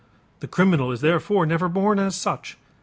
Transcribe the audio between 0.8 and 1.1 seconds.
is